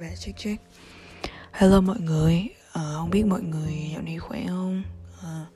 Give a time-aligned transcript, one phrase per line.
[0.00, 0.62] bảy ba check check
[1.52, 2.48] hello mọi người.
[2.72, 4.82] À, không biết mọi người dạo này khỏe không?
[5.22, 5.46] À,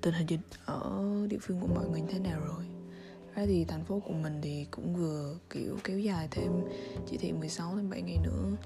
[0.00, 2.64] tình hình dịch ở địa phương của mọi người thế nào rồi?
[3.34, 6.52] Thế thì thành phố của mình thì cũng vừa kiểu kéo dài thêm
[7.10, 8.56] chỉ thị 16 đến 7 ngày nữa.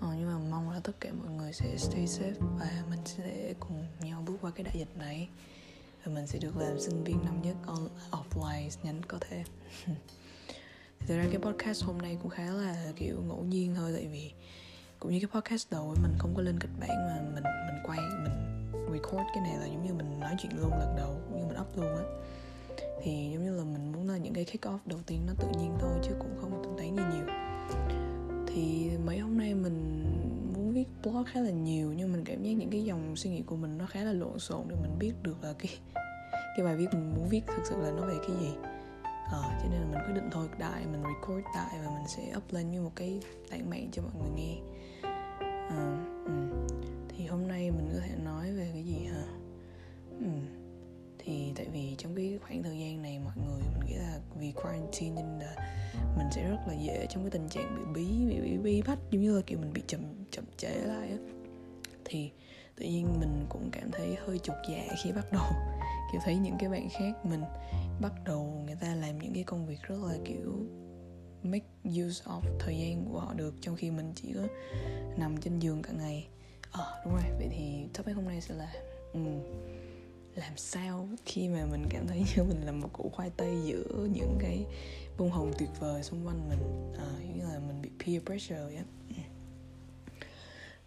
[0.00, 3.54] À, nhưng mà mong là tất cả mọi người sẽ stay safe và mình sẽ
[3.60, 5.28] cùng nhau bước qua cái đại dịch này.
[6.04, 7.56] Và mình sẽ được làm sinh viên năm nhất
[8.10, 9.44] offline nhanh có thể.
[11.06, 14.32] thực ra cái podcast hôm nay cũng khá là, kiểu, ngẫu nhiên thôi, tại vì
[14.98, 17.82] cũng như cái podcast đầu ấy, mình không có lên kịch bản mà mình mình
[17.84, 21.38] quay, mình record cái này là giống như mình nói chuyện luôn lần đầu, cũng
[21.40, 22.04] như mình up luôn á.
[23.02, 25.48] Thì giống như là mình muốn là những cái kick off đầu tiên nó tự
[25.58, 27.26] nhiên thôi, chứ cũng không tính toán gì nhiều.
[28.46, 30.04] Thì mấy hôm nay mình
[30.54, 33.42] muốn viết blog khá là nhiều, nhưng mình cảm giác những cái dòng suy nghĩ
[33.46, 35.78] của mình nó khá là lộn xộn để mình biết được là cái
[36.56, 38.50] cái bài viết mình muốn viết thực sự là nó về cái gì
[39.32, 42.32] à, cho nên là mình quyết định thôi đại mình record đại và mình sẽ
[42.36, 44.56] up lên như một cái tảng mạng cho mọi người nghe
[45.70, 46.32] à, ừ.
[47.08, 49.24] thì hôm nay mình có thể nói về cái gì hả
[50.20, 50.26] ừ.
[51.18, 54.52] thì tại vì trong cái khoảng thời gian này mọi người mình nghĩ là vì
[54.52, 55.54] quarantine nên là
[56.16, 58.98] mình sẽ rất là dễ trong cái tình trạng bị bí bị bị bí bắt
[59.10, 61.16] giống như là kiểu mình bị chậm chậm trễ lại á
[62.04, 62.30] thì
[62.76, 65.42] tự nhiên mình cũng cảm thấy hơi chột dạ khi bắt đầu
[66.12, 67.42] kiểu thấy những cái bạn khác mình
[68.00, 70.66] bắt đầu người ta làm những cái công việc rất là kiểu
[71.42, 74.42] make use of thời gian của họ được trong khi mình chỉ có
[75.18, 76.28] nằm trên giường cả ngày.
[76.70, 77.22] Ờ à, đúng rồi.
[77.38, 78.72] Vậy thì topic hôm nay sẽ là
[79.12, 79.40] um,
[80.34, 84.08] làm sao khi mà mình cảm thấy như mình là một củ khoai tây giữa
[84.12, 84.64] những cái
[85.18, 86.92] bông hồng tuyệt vời xung quanh mình.
[86.98, 88.84] À, như là mình bị peer pressure vậy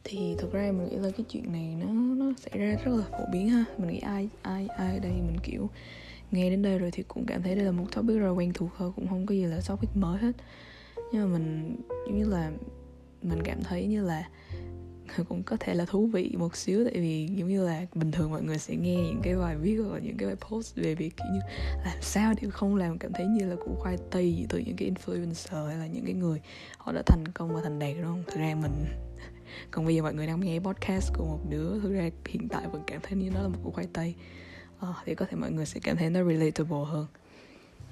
[0.03, 1.87] thì thực ra mình nghĩ là cái chuyện này nó
[2.25, 3.65] nó xảy ra rất là phổ biến ha.
[3.77, 5.69] Mình nghĩ ai ai ai đây mình, kiểu,
[6.31, 8.53] nghe đến đây rồi thì cũng cảm thấy đây là một topic rất là quen
[8.53, 10.31] thuộc thôi, cũng không có gì là topic mới hết.
[11.11, 11.75] Nhưng mà mình,
[12.07, 12.51] giống như là,
[13.21, 14.29] mình cảm thấy như là
[15.29, 18.31] cũng có thể là thú vị một xíu, tại vì giống như là bình thường
[18.31, 20.95] mọi người sẽ nghe những cái bài viết hoặc là những cái bài post về
[20.95, 21.39] việc, kiểu như,
[21.85, 24.91] làm sao để không làm, cảm thấy như là củ khoai tây từ những cái
[24.91, 26.41] influencer hay là những cái người
[26.77, 28.23] họ đã thành công và thành đạt đúng không?
[28.27, 28.85] Thực ra mình
[29.71, 32.67] còn bây giờ mọi người đang nghe podcast của một đứa thực ra hiện tại
[32.71, 34.15] vẫn cảm thấy như nó là một củ khoai tây.
[34.79, 37.07] À, thì có thể mọi người sẽ cảm thấy nó relatable hơn.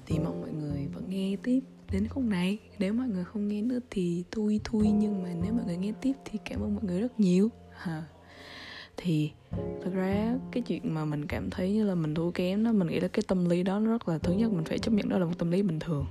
[0.06, 1.60] Thì mong mọi người vẫn nghe tiếp
[1.92, 2.58] đến khúc này.
[2.78, 5.92] Nếu mọi người không nghe nữa thì tui thui nhưng mà nếu mọi người nghe
[6.00, 7.48] tiếp thì cảm ơn mọi người rất nhiều.
[7.84, 8.04] À.
[8.96, 9.30] thì
[9.84, 12.88] thực ra cái chuyện mà mình cảm thấy như là mình thua kém đó mình
[12.88, 15.08] nghĩ là cái tâm lý đó nó rất là thứ nhất mình phải chấp nhận
[15.08, 16.06] đó là một tâm lý bình thường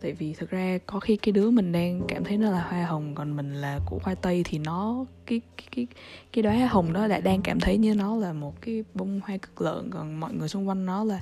[0.00, 2.84] tại vì thực ra có khi cái đứa mình đang cảm thấy nó là hoa
[2.84, 5.86] hồng còn mình là củ khoai tây thì nó cái cái cái
[6.32, 9.36] cái đóa hồng đó lại đang cảm thấy như nó là một cái bông hoa
[9.36, 11.20] cực lợn còn mọi người xung quanh nó là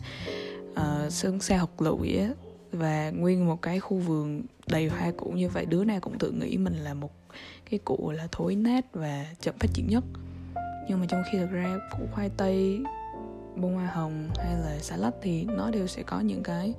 [0.72, 2.28] uh, sơn xa học lụi á.
[2.72, 6.31] Và nguyên một cái khu vườn đầy hoa cũ như vậy đứa nào cũng tự
[6.31, 7.11] nghĩ mình là một
[7.71, 10.05] cái củ là thối nát và chậm phát triển nhất.
[10.88, 12.81] Nhưng mà trong khi thực ra củ khoai tây
[13.56, 16.75] bông hoa hồng hay là xà lách thì nó đều sẽ có những cái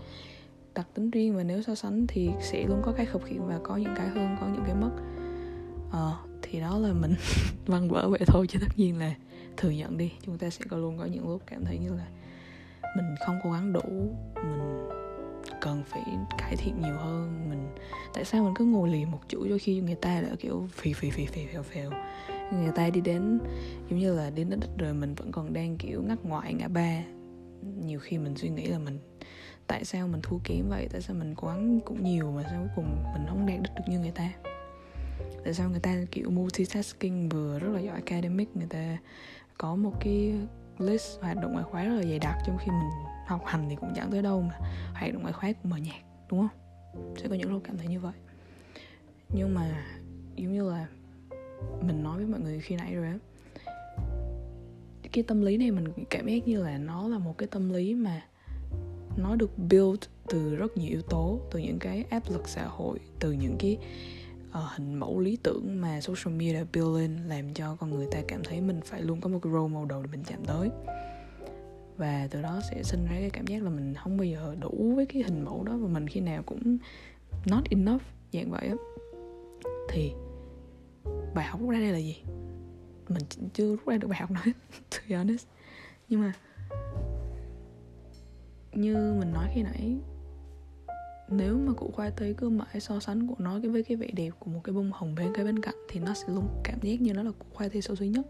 [0.79, 3.59] đặc tính riêng và nếu so sánh thì sẽ luôn có cái khập khiễng và
[3.63, 4.91] có những cái hơn, có những cái mất.
[5.91, 7.15] Ờ thì đó là mình
[7.65, 9.15] văn vỡ vậy thôi, chứ tất nhiên là
[9.57, 10.11] thừa nhận đi.
[10.25, 12.07] Chúng ta sẽ có luôn có những lúc cảm thấy như là
[12.95, 14.87] mình không cố gắng đủ, mình
[15.61, 16.03] cần phải
[16.37, 17.67] cải thiện nhiều hơn, mình,
[18.13, 20.93] tại sao mình cứ ngồi lì một chỗ cho khi người ta đã kiểu phì
[20.93, 21.91] phì phì phì, phèo phèo.
[22.51, 23.39] Người ta đi đến,
[23.89, 27.03] giống như là đến đất rồi mình vẫn còn đang kiểu ngắt ngoại ngã ba.
[27.85, 28.99] Nhiều khi mình suy nghĩ là mình
[29.69, 30.87] tại sao mình thua kém vậy?
[30.91, 33.83] Tại sao mình cố gắng cũng nhiều mà sao cuối cùng mình không đạt được
[33.87, 34.31] như người ta?
[35.43, 38.97] Tại sao người ta, kiểu, multitasking vừa rất là giỏi academic, người ta
[39.57, 40.33] có một cái
[40.77, 42.89] list hoạt động ngoại khóa rất là dày đặc, trong khi mình
[43.27, 44.59] học hành thì cũng chẳng tới đâu mà
[44.93, 47.15] hoạt động ngoại khóa cũng mở nhạc đúng không?
[47.17, 48.13] Sẽ có những lúc cảm thấy như vậy.
[49.33, 49.85] Nhưng mà
[50.35, 50.87] giống như là
[51.81, 53.17] mình nói với mọi người khi nãy rồi á,
[55.11, 57.93] cái tâm lý này mình cảm giác như là nó là một cái tâm lý
[57.93, 58.21] mà
[59.19, 62.99] nó được build từ rất nhiều yếu tố từ những cái áp lực xã hội
[63.19, 63.77] từ những cái
[64.49, 68.19] uh, hình mẫu lý tưởng mà social media build lên làm cho con người ta
[68.27, 70.69] cảm thấy mình phải luôn có một cái role model để mình chạm tới.
[71.97, 74.93] Và từ đó sẽ sinh ra cái cảm giác là mình không bao giờ đủ
[74.95, 76.77] với cái hình mẫu đó và mình khi nào cũng
[77.45, 78.01] not enough
[78.33, 78.75] dạng vậy á.
[79.89, 80.11] Thì
[81.35, 82.17] bài học rút ra đây là gì?
[83.09, 83.23] Mình
[83.53, 84.51] chưa rút ra được bài học nào hết
[84.91, 85.47] to be honest.
[86.09, 86.33] Nhưng mà
[88.81, 89.97] như mình nói khi nãy,
[91.29, 94.31] nếu mà củ khoai tây cứ mãi so sánh của nó với cái vẻ đẹp
[94.39, 97.01] của một cái bông hồng bên cái bên cạnh thì nó sẽ luôn cảm giác
[97.01, 98.27] như nó là củ khoai tây xấu duy nhất.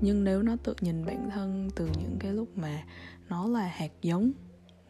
[0.00, 2.82] Nhưng nếu nó tự nhìn bản thân từ những cái lúc mà
[3.28, 4.32] nó là hạt giống,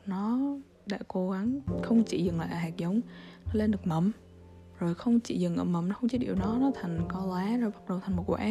[0.06, 0.38] nó
[0.86, 3.00] đã cố gắng không chỉ dừng lại ở hạt giống,
[3.46, 4.12] nó lên được mầm
[4.78, 7.56] rồi không chỉ dừng ở mầm nó không chỉ điều đó, nó thành có lá,
[7.56, 8.50] rồi bắt đầu thành một quả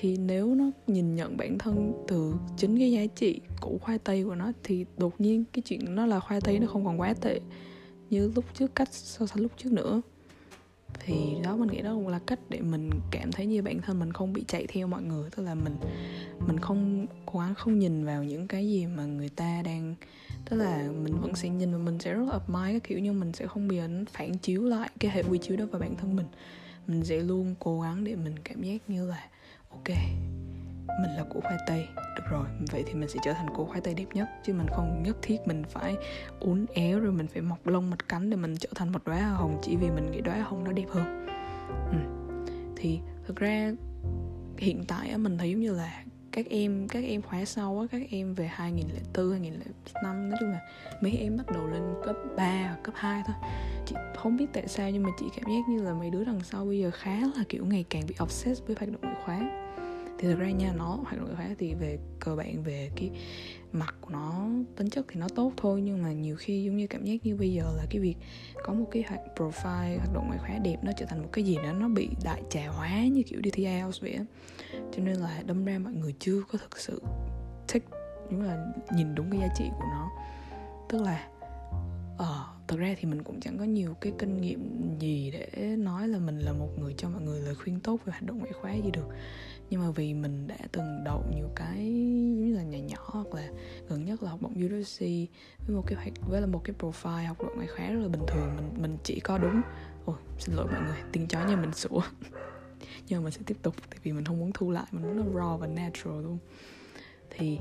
[0.00, 4.24] thì nếu nó nhìn nhận bản thân từ chính cái giá trị củ khoai tây
[4.24, 7.14] của nó, thì đột nhiên cái chuyện nó là khoai tây nó không còn quá
[7.20, 7.40] tệ
[8.10, 10.02] như lúc trước cách, so sánh lúc trước nữa.
[11.04, 13.98] Thì đó, mình nghĩ đó cũng là cách để mình cảm thấy như bản thân
[13.98, 15.30] mình không bị chạy theo mọi người.
[15.36, 15.76] Tức là mình
[16.46, 19.94] mình không, cố gắng không nhìn vào những cái gì mà người ta đang,
[20.50, 23.20] tức là mình vẫn sẽ nhìn và mình sẽ rất là admire các kiểu, nhưng
[23.20, 23.78] mình sẽ không bị
[24.12, 26.26] phản chiếu lại cái hệ quy chiếu đó vào bản thân mình.
[26.86, 29.28] Mình sẽ luôn cố gắng để mình cảm giác như là
[29.72, 29.88] ok,
[31.00, 31.88] mình là củ khoai tây.
[32.16, 34.66] Được rồi, vậy thì mình sẽ trở thành củ khoai tây đẹp nhất, chứ mình
[34.68, 35.96] không nhất thiết mình phải
[36.40, 39.16] uốn éo rồi mình phải mọc lông mọc cánh để mình trở thành một đóa
[39.16, 41.26] hoa hồng chỉ vì mình nghĩ đóa hoa hồng nó đẹp hơn.
[41.90, 41.98] Ừ.
[42.76, 43.72] thì thực ra
[44.58, 47.86] hiện tại á, mình thấy giống như là các em các em khóa sau á,
[47.90, 50.60] các em về 2004 2005 nói chung là
[51.00, 53.36] mấy em bắt đầu lên cấp 3 cấp 2 thôi.
[53.86, 56.40] Chị không biết tại sao nhưng mà chị cảm giác như là mấy đứa đằng
[56.40, 59.61] sau bây giờ khá là kiểu ngày càng bị obsessed với hoạt động ngoại khóa
[60.22, 63.10] thì thực ra nha nó hoạt động ngoại khóa thì về cơ bản về cái
[63.72, 66.86] mặt của nó tính chất thì nó tốt thôi nhưng mà nhiều khi giống như
[66.86, 68.14] cảm giác như bây giờ là cái việc
[68.64, 71.44] có một cái hoạt profile hoạt động ngoại khóa đẹp nó trở thành một cái
[71.44, 73.64] gì đó nó bị đại trà hóa như kiểu DTI thi
[74.00, 74.24] vậy á.
[74.72, 77.02] Cho nên là đâm ra mọi người chưa có thực sự
[77.68, 77.84] thích
[78.30, 78.66] nhưng là
[78.96, 80.10] nhìn đúng cái giá trị của nó.
[80.88, 81.28] Tức là
[82.18, 85.76] ờ uh, thực ra thì mình cũng chẳng có nhiều cái kinh nghiệm gì để
[85.76, 88.38] nói là mình là một người cho mọi người lời khuyên tốt về hoạt động
[88.38, 89.08] ngoại khóa gì được
[89.72, 93.34] nhưng mà vì mình đã từng đậu nhiều cái giống như là nhỏ nhỏ, hoặc
[93.34, 93.48] là
[93.88, 95.00] gần nhất là học bổng UDC
[95.66, 98.08] với một cái hoạt, với là một cái profile học luận ngoại khóa rất là
[98.08, 99.60] bình thường, mình mình chỉ có đúng.
[100.04, 102.00] Ôi, xin lỗi mọi người, tiếng chó nhà mình sủa.
[103.08, 105.16] Nhưng mà mình sẽ tiếp tục, tại vì mình không muốn thu lại, mình muốn
[105.16, 106.38] nó raw và natural luôn.
[107.30, 107.58] Thì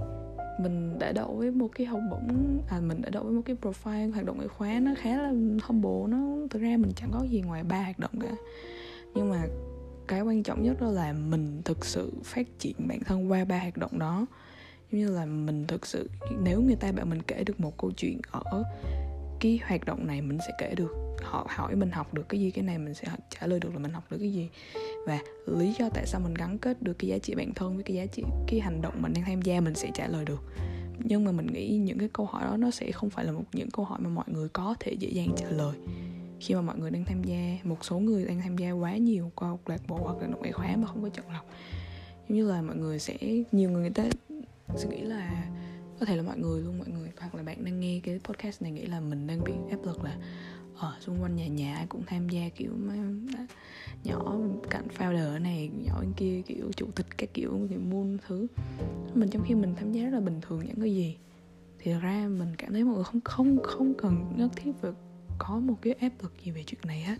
[0.59, 3.55] mình đã đậu với một cái học bổng à mình đã đậu với một cái
[3.61, 5.29] profile hoạt động ngoại khóa nó khá là
[5.63, 8.35] humble, nó, thực ra mình chẳng có gì ngoài ba hoạt động cả.
[9.15, 9.47] Nhưng mà
[10.11, 13.57] cái quan trọng nhất đó là mình thực sự phát triển bản thân qua ba
[13.57, 14.25] hoạt động đó.
[14.91, 16.09] Giống như là mình thực sự,
[16.43, 18.63] nếu người ta bảo mình kể được một câu chuyện ở
[19.39, 22.51] cái hoạt động này, mình sẽ kể được, họ hỏi mình học được cái gì,
[22.51, 24.49] cái này mình sẽ trả lời được là mình học được cái gì.
[25.07, 27.83] Và lý do tại sao mình gắn kết được cái giá trị bản thân với
[27.83, 30.41] cái giá trị, cái hành động mình đang tham gia mình sẽ trả lời được.
[30.99, 33.43] Nhưng mà mình nghĩ những cái câu hỏi đó nó sẽ không phải là một
[33.53, 35.75] những câu hỏi mà mọi người có thể dễ dàng trả lời
[36.41, 39.31] khi mà mọi người đang tham gia, một số người đang tham gia quá nhiều
[39.35, 41.45] qua một lạc bộ hoặc là ngoại khóa mà không có chọn lọc.
[42.29, 43.17] Giống như là mọi người sẽ,
[43.51, 44.03] nhiều người người ta
[44.75, 45.45] sẽ nghĩ là,
[45.99, 48.61] có thể là mọi người luôn, mọi người, hoặc là bạn đang nghe cái podcast
[48.61, 50.17] này nghĩ là mình đang bị áp lực là
[50.77, 52.93] ở xung quanh nhà nhà ai cũng tham gia, kiểu, mà
[53.37, 53.47] à,
[54.03, 54.37] nhỏ
[54.69, 58.47] cạnh founder này, nhỏ bên kia, kiểu, chủ tịch các kiểu kiểu muôn thứ.
[59.13, 61.17] Mình trong khi mình tham gia rất là bình thường những cái gì.
[61.79, 64.91] Thì ra mình cảm thấy mọi người không không không cần nhất thiết phải
[65.47, 67.17] có một cái áp lực gì về chuyện này hết.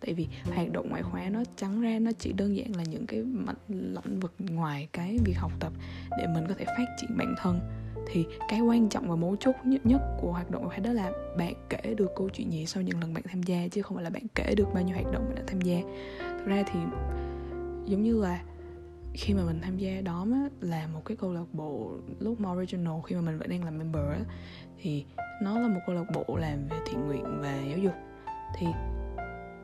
[0.00, 3.06] Tại vì hoạt động ngoại khóa nó trắng ra, nó chỉ đơn giản là những
[3.06, 5.72] cái mặt lĩnh vực ngoài cái việc học tập
[6.18, 7.60] để mình có thể phát triển bản thân.
[8.12, 10.92] Thì cái quan trọng và mấu chốt nhất nhất của hoạt động ngoại khóa đó
[10.92, 13.96] là bạn kể được câu chuyện gì sau những lần bạn tham gia, chứ không
[13.96, 15.80] phải là bạn kể được bao nhiêu hoạt động bạn đã tham gia.
[16.20, 16.80] Thực ra thì
[17.86, 18.42] giống như là
[19.16, 22.52] khi mà mình tham gia đó á, là một cái câu lạc bộ lúc mà
[22.52, 24.20] original khi mà mình vẫn đang làm member á,
[24.78, 25.04] thì
[25.42, 27.94] nó là một câu lạc bộ làm về thiện nguyện và giáo dục.
[28.58, 28.66] Thì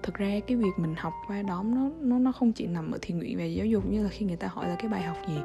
[0.03, 2.99] thực ra cái việc mình học qua đó nó nó nó không chỉ nằm ở
[3.03, 5.17] thiện nguyện về giáo dục như là khi người ta hỏi là cái bài học
[5.29, 5.39] gì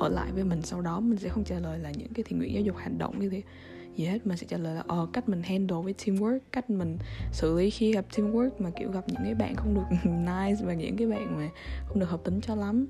[0.00, 2.38] ở lại với mình sau đó mình sẽ không trả lời là những cái thiện
[2.38, 3.42] nguyện giáo dục hành động như thế
[3.96, 4.26] gì hết.
[4.26, 6.98] Mình sẽ trả lời là ờ cách mình handle với teamwork cách mình
[7.32, 10.74] xử lý khi gặp teamwork mà kiểu gặp những cái bạn không được nice và
[10.74, 11.48] những cái bạn mà
[11.86, 12.86] không được hợp tính cho lắm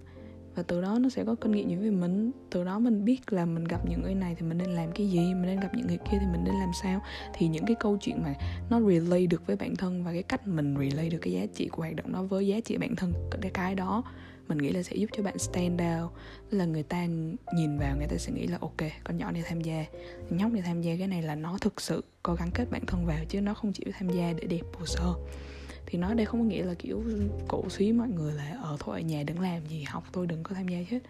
[0.55, 2.31] và từ đó nó sẽ có kinh nghiệm nhiều về mình.
[2.51, 5.11] Từ đó mình biết là mình gặp những người này thì mình nên làm cái
[5.11, 7.03] gì, mình nên gặp những người kia thì mình nên làm sao.
[7.35, 8.35] Thì những cái câu chuyện mà
[8.71, 11.69] nó relay được với bản thân và cái cách mình relay được cái giá trị
[11.69, 14.03] của hoạt động đó với giá trị bản thân, cái cái đó,
[14.49, 16.11] mình nghĩ là sẽ giúp cho bạn stand out.
[16.51, 17.07] Là người ta
[17.57, 19.85] nhìn vào, người ta sẽ nghĩ là, ok, con nhỏ này tham gia
[20.31, 23.07] nhóc này tham gia, cái này là nó thực sự có gắn kết bản thân
[23.07, 25.15] vào chứ nó không chỉ tham gia để đẹp hồ sơ
[25.87, 27.03] thì nói đây không có nghĩa là kiểu
[27.49, 30.43] cổ suý mọi người là ở thôi ở nhà đừng làm gì, học tôi đừng
[30.43, 31.01] có tham gia hết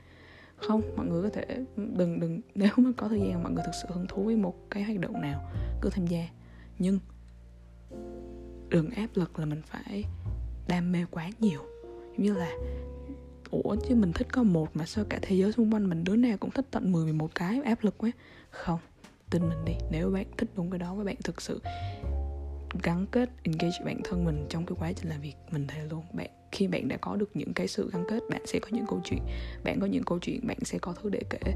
[0.68, 1.44] không, mọi người có thể,
[1.76, 4.70] đừng đừng, nếu mà có thời gian mọi người thực sự hứng thú với một
[4.70, 5.50] cái hoạt động nào,
[5.80, 6.28] cứ tham gia.
[6.78, 6.98] Nhưng
[8.68, 10.04] đừng áp lực là mình phải
[10.68, 11.60] đam mê quá nhiều.
[11.92, 12.50] Giống như là,
[13.50, 16.16] ủa, chứ mình thích có một mà sao cả thế giới xung quanh mình, đứa
[16.16, 18.10] nào cũng thích tận 10 11 cái áp lực quá.
[18.50, 18.78] Không,
[19.30, 19.74] tin mình đi.
[19.90, 21.60] Nếu bạn thích đúng cái đó và bạn thực sự
[22.82, 26.04] gắn kết engage bản thân mình trong cái quá trình làm việc mình thấy luôn.
[26.12, 28.86] Bạn khi bạn đã có được những cái sự gắn kết bạn sẽ có những
[28.88, 29.18] câu chuyện.
[29.64, 31.54] Bạn có những câu chuyện bạn sẽ có thứ để kể.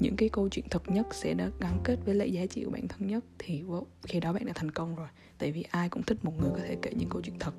[0.00, 2.70] Những cái câu chuyện thật nhất sẽ đã gắn kết với lại giá trị của
[2.70, 5.08] bản thân nhất thì wow, khi đó bạn đã thành công rồi.
[5.38, 7.54] Tại vì ai cũng thích một người có thể kể những câu chuyện thật.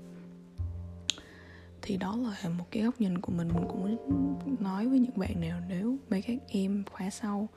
[1.82, 3.48] Thì đó là một cái góc nhìn của mình.
[3.48, 3.98] Mình cũng muốn
[4.60, 7.50] nói với những bạn nào nếu mấy các em khóa sau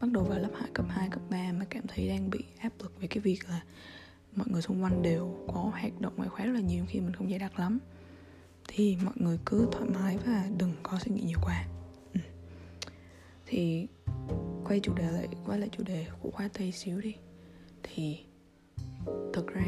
[0.00, 2.72] bắt đầu vào lớp 2, cấp 2, cấp 3 mà cảm thấy đang bị áp
[2.82, 3.62] lực về cái việc là
[4.36, 7.14] mọi người xung quanh đều có hoạt động ngoại khóa rất là nhiều khi mình
[7.14, 7.78] không dễ đặt lắm.
[8.68, 11.66] Thì mọi người cứ thoải mái và đừng có suy nghĩ nhiều quá.
[12.14, 12.20] Ừ.
[13.46, 13.86] thì
[14.64, 17.14] quay chủ đề lại quay lại chủ đề của khóa tây xíu đi.
[17.82, 18.18] Thì
[19.32, 19.66] thực ra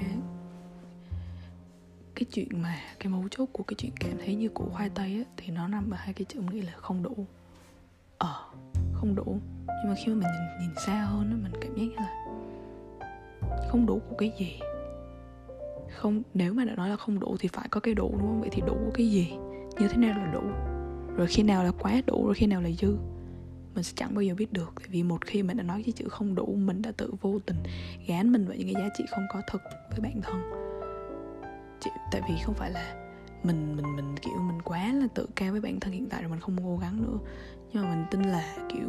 [2.14, 5.14] cái chuyện mà cái mấu chốt của cái chuyện cảm thấy như củ khoai tây
[5.14, 7.26] á thì nó nằm ở hai cái chữ nghĩ là không đủ.
[8.18, 8.50] Ờ
[8.94, 9.40] không đủ.
[9.66, 12.24] Nhưng mà khi mà mình nhìn, nhìn xa hơn á mình cảm giác như là
[13.75, 14.61] không đủ của cái gì.
[15.97, 18.40] Không nếu mà đã nói là không đủ thì phải có cái đủ đúng không?
[18.40, 19.33] Vậy thì đủ của cái gì?
[19.78, 20.40] Như thế nào là đủ?
[21.16, 22.97] Rồi khi nào là quá đủ rồi khi nào là dư?
[23.75, 24.73] Mình sẽ chẳng bao giờ biết được.
[24.76, 27.38] Tại vì một khi mình đã nói cái chữ không đủ mình đã tự vô
[27.47, 27.57] tình
[28.07, 29.59] gán mình vào những cái giá trị không có thật
[29.90, 30.37] với bản thân.
[31.81, 33.11] Chỉ, tại vì không phải là
[33.43, 36.31] mình mình mình kiểu mình quá là tự cao với bản thân hiện tại rồi
[36.31, 37.19] mình không cố gắng nữa.
[37.73, 38.88] Nhưng mà mình tin là kiểu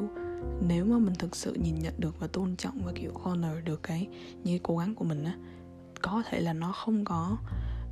[0.68, 3.84] nếu mà mình thực sự nhìn nhận được và tôn trọng và, kiểu, honor được
[3.84, 4.08] cái
[4.44, 5.38] những cố gắng của mình á,
[6.02, 7.38] có thể là nó không có,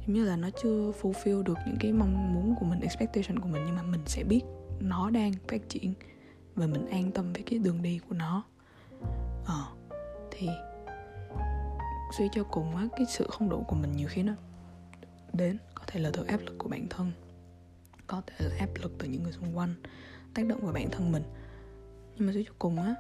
[0.07, 3.47] giống như là nó chưa fulfill được những cái mong muốn của mình, expectation của
[3.47, 4.41] mình, nhưng mà mình sẽ biết
[4.79, 5.93] nó đang phát triển
[6.55, 8.43] và mình an tâm với cái đường đi của nó.
[9.45, 9.65] Ờ
[10.31, 10.47] thì
[12.17, 14.33] suy cho cùng á, cái sự không đủ của mình nhiều khi nó
[15.33, 17.11] đến, có thể là từ áp lực của bản thân,
[18.07, 19.73] có thể là áp lực từ những người xung quanh,
[20.33, 21.23] tác động vào bản thân mình
[22.15, 22.95] nhưng mà suy cho cùng á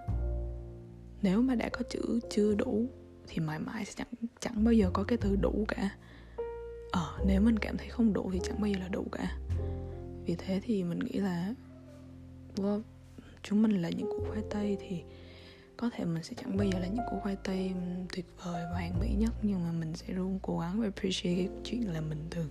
[1.21, 2.85] nếu mà đã có chữ chưa đủ
[3.27, 5.89] thì mãi mãi sẽ chẳng chẳng bao giờ có cái từ đủ cả.
[6.91, 9.37] Ờ nếu mình cảm thấy không đủ thì chẳng bao giờ là đủ cả.
[10.25, 11.53] Vì thế thì mình nghĩ là
[12.55, 12.81] well,
[13.43, 15.03] chúng mình là những củ khoai tây thì
[15.77, 17.71] có thể mình sẽ chẳng bao giờ là những củ khoai tây
[18.15, 19.33] tuyệt vời và hoàn mỹ nhất.
[19.41, 22.45] Nhưng mà mình sẽ luôn cố gắng và appreciate cái chuyện là mình từ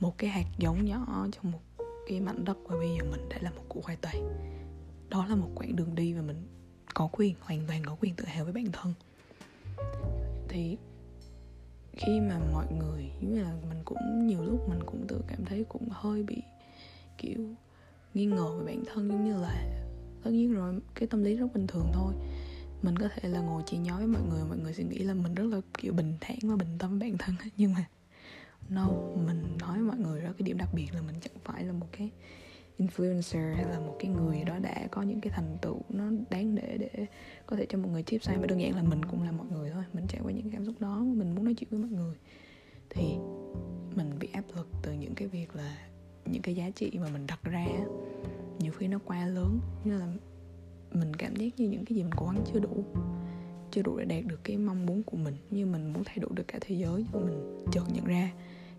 [0.00, 1.60] một cái hạt giống nhỏ trong một
[2.08, 4.22] cái mảnh đất và bây giờ mình đã là một củ khoai tây
[5.10, 6.46] đó là một quãng đường đi và mình
[6.94, 8.94] có quyền, hoàn toàn có quyền tự hào với bản thân.
[10.48, 10.76] Thì
[11.92, 15.44] khi mà mọi người, giống như là mình cũng, nhiều lúc mình cũng tự cảm
[15.44, 16.42] thấy cũng hơi bị,
[17.18, 17.54] kiểu,
[18.14, 19.82] nghi ngờ về bản thân, giống như là
[20.22, 22.14] tất nhiên rồi, cái tâm lý rất bình thường thôi.
[22.82, 25.14] Mình có thể là ngồi chỉ nói với mọi người mọi người sẽ nghĩ là
[25.14, 27.84] mình rất là, kiểu, bình thản và bình tâm với bản thân nhưng mà,
[28.68, 28.88] no,
[29.26, 31.72] mình nói với mọi người đó cái điểm đặc biệt là mình chẳng phải là
[31.72, 32.10] một cái
[32.80, 36.54] influencer hay là một cái người đó đã có những cái thành tựu nó đáng
[36.54, 37.06] để để
[37.46, 39.46] có thể cho mọi người tiếp sai mà đơn giản là mình cũng là mọi
[39.46, 39.84] người thôi.
[39.92, 42.14] Mình trải qua những cảm xúc đó, mình muốn nói chuyện với mọi người.
[42.90, 43.02] Thì
[43.96, 45.76] mình bị áp lực từ những cái việc là
[46.26, 47.66] những cái giá trị mà mình đặt ra
[48.58, 49.60] nhiều khi nó quá lớn.
[49.84, 50.06] Như là
[50.92, 52.84] mình cảm giác như những cái gì mình cố gắng chưa đủ
[53.70, 55.34] chưa đủ để đạt được cái mong muốn của mình.
[55.50, 58.30] Như mình muốn thay đổi được cả thế giới, nhưng mình chợt nhận ra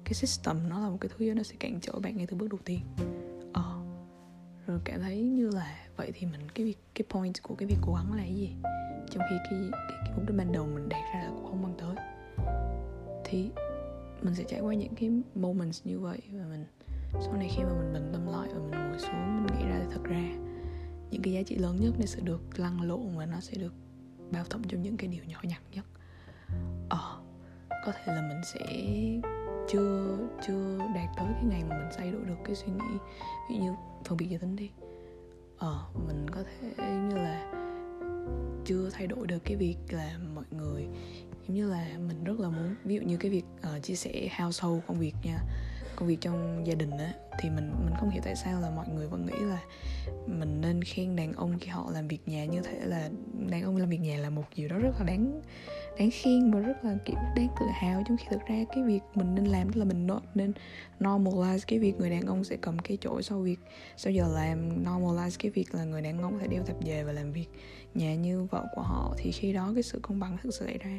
[0.03, 2.47] cái system nó là một cái thứ nó sẽ cản trở bạn ngay từ bước
[2.49, 2.79] đầu tiên
[4.71, 7.77] rồi cảm thấy như là vậy thì mình cái việc cái point của cái việc
[7.81, 8.49] cố gắng là cái gì?
[9.09, 11.63] Trong khi cái cái, cái mục đích ban đầu mình đạt ra là cũng không
[11.63, 12.05] bằng tới.
[13.25, 13.49] Thì
[14.21, 16.65] mình sẽ trải qua những cái moments như vậy và mình
[17.21, 19.79] sau này khi mà mình bình tâm lại và mình ngồi xuống mình nghĩ ra
[19.79, 20.21] thì thật ra
[21.11, 23.73] những cái giá trị lớn nhất nó sẽ được lăn lộn và nó sẽ được
[24.31, 25.85] bao thẩm trong những cái điều nhỏ nhặt nhất.
[26.89, 27.21] Ờ
[27.85, 28.59] có thể là mình sẽ
[29.69, 32.97] chưa chưa đạt tới cái ngày mà mình thay đổi được cái suy nghĩ
[33.49, 33.73] ví dụ như
[34.05, 34.69] phân biệt giới tính đi.
[35.57, 37.51] Ờ mình có thể như là
[38.65, 40.87] chưa thay đổi được cái việc là mọi người.
[41.47, 43.45] Giống như là mình rất là muốn ví dụ như cái việc
[43.77, 45.39] uh, chia sẻ household công việc nha
[46.01, 48.87] công việc trong gia đình á, thì mình mình không hiểu tại sao là mọi
[48.87, 49.61] người vẫn nghĩ là
[50.27, 53.09] mình nên khen đàn ông khi họ làm việc nhà như thế là
[53.49, 55.41] đàn ông làm việc nhà là một điều đó rất là đáng
[55.99, 58.03] đáng khen và rất là, kiểu, đáng tự hào.
[58.07, 60.53] Trong khi thực ra cái việc mình nên làm đó là mình nên
[60.99, 63.59] normalize cái việc người đàn ông sẽ cầm cái chổi sau việc,
[63.97, 64.83] sau giờ làm.
[64.83, 67.47] Normalize cái việc là người đàn ông có thể đeo tập về và làm việc
[67.93, 69.15] nhà như vợ của họ.
[69.17, 70.97] Thì khi đó cái sự công bằng thực sự xảy ra.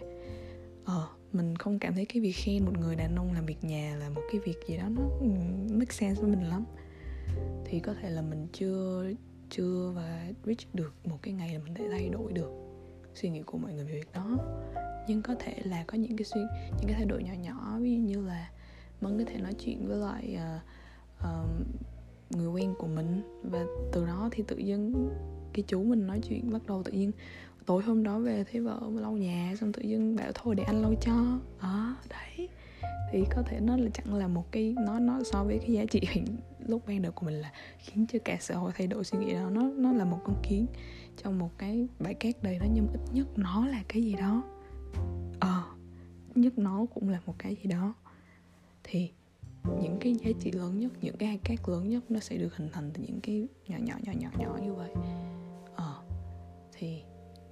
[0.85, 3.97] Ờ mình không cảm thấy cái việc khen một người đàn ông làm việc nhà
[4.01, 5.27] là một cái việc gì đó nó ừ,
[5.71, 6.65] make sense với mình lắm.
[7.65, 9.05] Thì có thể là mình chưa
[9.51, 12.51] chưa và reach được một cái ngày là mình thể thay đổi được
[13.15, 14.39] suy nghĩ của mọi người về việc đó.
[15.09, 16.41] Nhưng có thể là có những cái suy
[16.79, 18.51] những cái thay đổi nhỏ nhỏ ví dụ như là
[19.01, 20.63] mình có thể nói chuyện với lại uh,
[21.29, 25.11] uh, người quen của mình và từ đó thì tự dưng
[25.53, 27.13] cái chú mình nói chuyện bắt đầu tự nhiên
[27.67, 30.83] tối hôm đó về thấy vợ lau nhà, xong tự dưng bảo thôi để anh
[30.83, 31.39] lau cho.
[31.63, 32.49] Đó đấy.
[33.13, 35.85] Thì có thể nó là chẳng là một cái, nó nó so với cái giá
[35.85, 36.27] trị hình
[36.67, 39.33] lúc ban đầu của mình là khiến cho cả xã hội thay đổi suy nghĩ
[39.35, 39.51] đó.
[39.51, 40.67] Nó nó là một con kiến
[41.23, 44.43] trong một cái bãi cát đầy đó, nhưng ít nhất nó là cái gì đó.
[45.41, 45.63] Ờ
[46.35, 47.95] nhất nó cũng là một cái gì đó.
[48.85, 49.11] Thì
[49.83, 52.69] những cái giá trị lớn nhất, những cái cát lớn nhất nó sẽ được hình
[52.73, 54.91] thành từ những cái nhỏ nhỏ nhỏ nhỏ nhỏ như vậy.
[55.77, 56.03] Ờ
[56.73, 57.03] thì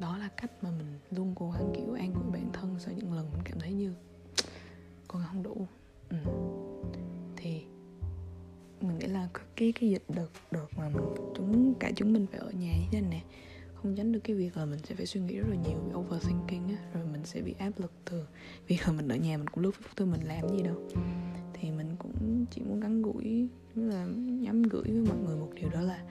[0.00, 3.12] đó là cách mà mình luôn cố gắng kiểu an ủi bản thân sau những
[3.12, 3.94] lần mình cảm thấy như
[5.08, 5.66] con không đủ.
[6.10, 6.16] Ừ.
[7.36, 7.62] thì
[8.80, 11.04] mình nghĩ là cái cái dịch đợt đợt mà mình
[11.36, 13.20] chúng, cả chúng mình phải ở nhà như thế này nè,
[13.74, 15.94] không tránh được cái việc là mình sẽ phải suy nghĩ rất là nhiều về
[15.94, 18.26] overthinking á, rồi mình sẽ bị áp lực từ
[18.66, 20.88] việc là mình ở nhà mình cũng lướt facebook tư mình làm gì đâu.
[21.52, 25.68] Thì mình cũng chỉ muốn gắn gũi là nhắn gửi với mọi người một điều
[25.68, 26.04] đó là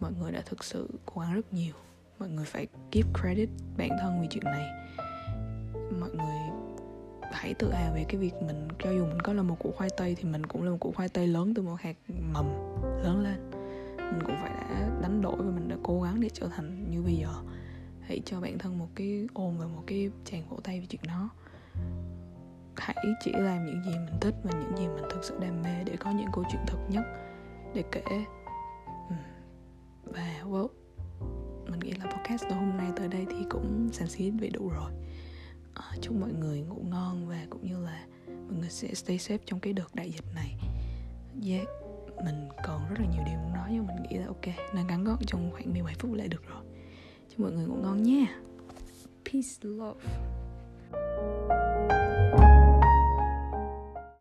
[0.00, 1.74] mọi người đã thực sự cố gắng rất nhiều
[2.18, 4.66] mọi người phải give credit bản thân vì chuyện này.
[6.00, 6.36] Mọi người
[7.32, 9.90] hãy tự hào về cái việc mình, cho dù mình có là một củ khoai
[9.96, 11.96] tây thì mình cũng là một củ khoai tây lớn từ một hạt
[12.32, 12.46] mầm
[13.02, 13.50] lớn lên.
[13.96, 17.02] Mình cũng phải đã đánh đổi và mình đã cố gắng để trở thành như
[17.02, 17.28] bây giờ.
[18.00, 21.02] Hãy cho bản thân một cái ôm và một cái chàng vỗ tay về chuyện
[21.08, 21.30] đó.
[22.76, 25.84] Hãy chỉ làm những gì mình thích và những gì mình thực sự đam mê
[25.84, 27.02] để có những câu chuyện thật nhất
[27.74, 28.02] để kể
[29.08, 29.14] ừ,
[30.04, 30.68] và well
[31.80, 34.90] nghĩ là podcast của hôm nay tới đây thì cũng xàm xí về đủ rồi.
[35.74, 39.38] À, chúc mọi người ngủ ngon và cũng như là mọi người sẽ stay safe
[39.46, 40.54] trong cái đợt đại dịch này.
[41.46, 41.68] Yeah
[42.24, 45.04] mình còn rất là nhiều điều muốn nói nhưng mình nghĩ là ok nên ngắn
[45.04, 46.62] gọn trong khoảng 17 phút lại được rồi.
[47.28, 48.26] Chúc mọi người ngủ ngon nha.
[49.24, 50.00] Peace love.